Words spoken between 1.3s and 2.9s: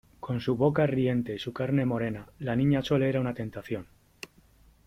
y su carne morena, la Niña